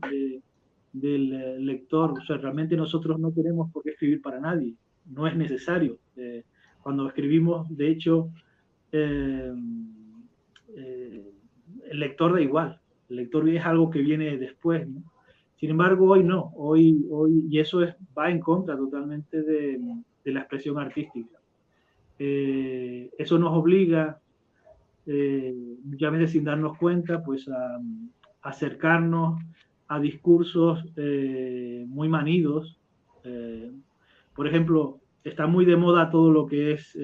[0.93, 4.75] del eh, lector, o sea, realmente nosotros no tenemos por qué escribir para nadie,
[5.07, 5.99] no es necesario.
[6.83, 8.31] cuando escribimos, de hecho,
[11.91, 14.87] el lector da igual, el lector es algo que viene después.
[15.57, 19.80] Sin embargo, hoy no, hoy, hoy y eso es, va en contra totalmente de,
[20.24, 21.39] la expresión artística.
[22.18, 24.18] Eh, eso nos obliga,
[25.07, 27.80] eh, muchas veces sin darnos cuenta, pues a,
[28.43, 29.41] acercarnos
[29.89, 32.78] a discursos eh, muy manidos.
[34.34, 36.97] por ejemplo, está muy de moda todo lo que es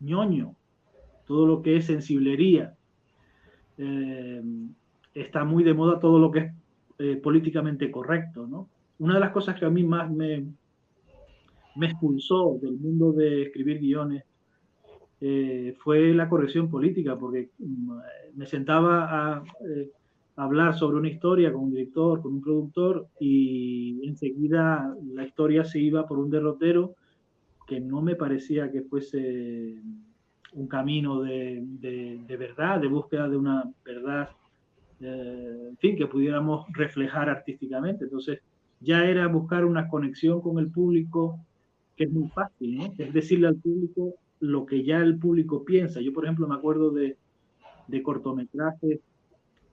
[0.00, 0.54] ñoño,
[1.26, 2.74] todo lo que es sensiblería.
[5.14, 6.52] Está muy de moda todo lo que es
[6.98, 8.68] eh, políticamente correcto, ¿no?
[8.98, 10.46] Una de las cosas que a mí más me,
[11.76, 14.24] me expulsó del mundo de escribir guiones
[15.20, 17.98] eh, fue la corrección política, porque mm,
[18.34, 19.90] me sentaba a, eh,
[20.36, 25.80] hablar sobre una historia con un director, con un productor, y enseguida la historia se
[25.80, 26.94] iba por un derrotero
[27.66, 29.76] que no me parecía que fuese
[30.52, 34.28] un camino de, de verdad, de búsqueda de una verdad
[35.02, 38.04] eh, en fin, que pudiéramos reflejar artísticamente.
[38.04, 38.40] Entonces,
[38.80, 41.40] ya era buscar una conexión con el público,
[41.96, 42.92] que es muy fácil.
[42.96, 46.00] Es decirle al público lo que ya el público piensa.
[46.00, 47.16] Yo, por ejemplo, me acuerdo de,
[47.88, 49.00] de cortometrajes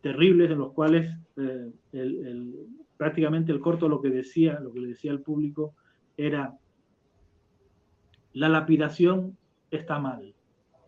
[0.02, 2.56] terribles en los cuales eh, el,
[2.98, 5.76] prácticamente el corto lo que decía, lo que le decía al público
[6.18, 6.58] era
[8.34, 9.38] la lapidación
[9.70, 10.34] está mal.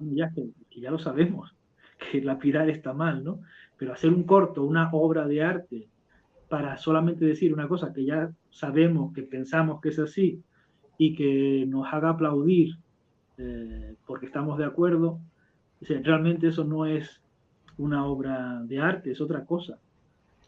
[0.01, 1.55] Ya que, que ya lo sabemos,
[2.11, 3.39] que lapidar está mal, ¿no?
[3.81, 5.87] pero hacer un corto, una obra de arte,
[6.47, 10.43] para solamente decir una cosa que ya sabemos, que pensamos que es así
[10.99, 12.75] y que nos haga aplaudir
[13.39, 15.17] eh, porque estamos de acuerdo,
[15.81, 17.23] realmente eso no es
[17.79, 19.79] una obra de arte, es otra cosa.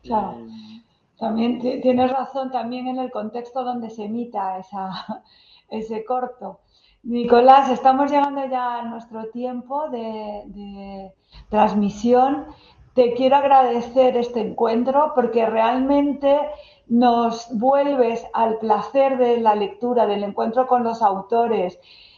[0.04, 0.38] Claro.
[0.38, 0.84] Eh,
[1.18, 5.24] también tienes razón también en el contexto donde se emita esa,
[5.72, 6.60] ese corto.
[7.04, 11.12] Nicolás, estamos llegando ya a nuestro tiempo de,
[11.50, 12.46] transmisión
[12.94, 16.40] te quiero agradecer este encuentro porque realmente
[16.88, 21.78] nos vuelves al placer de la lectura, del encuentro con los autores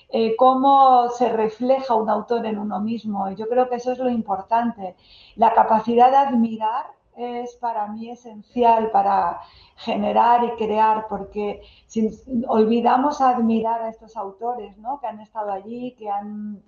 [0.09, 3.29] eh, cómo se refleja un autor en uno mismo.
[3.31, 4.95] Y yo creo que eso es lo importante.
[5.36, 6.86] La capacidad de admirar
[7.18, 9.39] es para mí esencial para
[9.78, 12.09] generar y crear, porque si
[12.47, 14.99] olvidamos admirar a estos autores ¿no?
[14.99, 16.61] que han estado allí, que han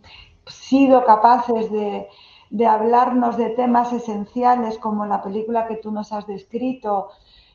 [0.45, 2.07] sido capaces de,
[2.49, 7.09] de hablarnos de temas esenciales como la película que tú nos has descrito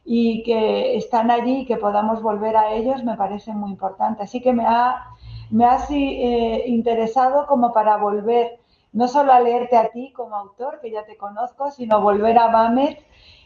[0.04, 4.24] y que están allí y que podamos volver a ellos me parece muy importante.
[4.24, 5.06] Así que me ha,
[5.50, 8.61] me ha eh, interesado como para volver
[8.92, 12.48] no solo a leerte a ti como autor, que ya te conozco, sino volver a
[12.48, 13.04] Bamet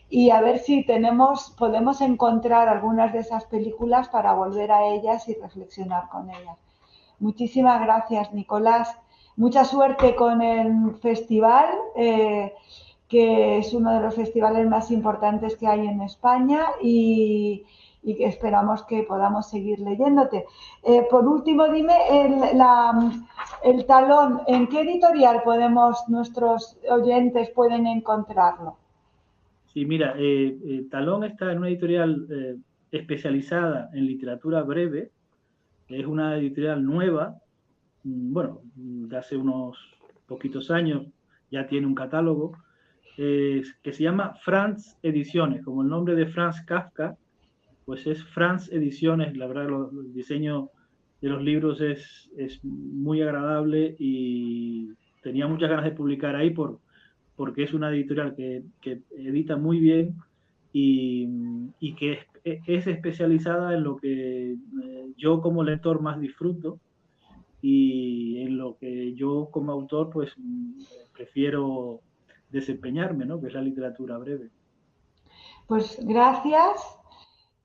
[0.08, 5.28] y a ver si tenemos, podemos encontrar algunas de esas películas para volver a ellas
[5.28, 6.56] y reflexionar con ellas.
[7.18, 8.96] Muchísimas gracias, Nicolás.
[9.36, 12.54] Mucha suerte con el festival, eh,
[13.08, 17.64] que es uno de los festivales más importantes que hay en España y,
[18.06, 20.46] y esperamos que podamos seguir leyéndote.
[20.82, 21.92] Eh, por último, dime
[23.62, 28.78] el, talón, ¿en qué editorial podemos, nuestros oyentes pueden encontrarlo?
[29.74, 32.26] Sí, mira, eh, Talón está en una editorial
[32.90, 35.10] especializada en literatura breve,
[35.88, 37.36] es una editorial nueva,
[38.06, 39.76] Mm, bueno, de hace unos
[40.28, 41.06] poquitos años,
[41.50, 42.56] ya tiene un catálogo,
[43.16, 47.16] que se llama Franz Ediciones, como el nombre de Franz Kafka,
[47.86, 50.70] pues es Franz Ediciones, la verdad el diseño
[51.22, 54.90] de los libros es, es, muy agradable y
[55.22, 56.80] tenía muchas ganas de publicar ahí por,
[57.36, 60.16] porque es una editorial que, que edita muy bien
[60.72, 61.28] y,
[61.80, 62.12] y que
[62.44, 66.78] es, es, especializada en lo que eh, yo como lector más disfruto,
[67.62, 70.32] y en lo que yo como autor pues
[71.12, 72.00] prefiero
[72.50, 73.40] desempeñarme, ¿no?
[73.40, 74.50] que es la literatura breve.
[75.66, 76.80] Pues gracias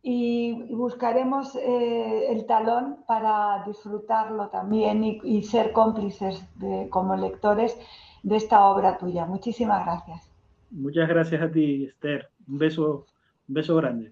[0.04, 7.78] y buscaremos eh, el talón para disfrutarlo también y, ser cómplices de, como lectores
[8.24, 9.26] de esta obra tuya.
[9.26, 10.32] Muchísimas gracias.
[10.72, 12.30] Muchas gracias a ti, Esther.
[12.48, 13.06] Un beso,
[13.48, 14.12] un beso grande.